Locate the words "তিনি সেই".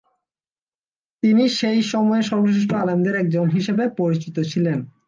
1.23-1.79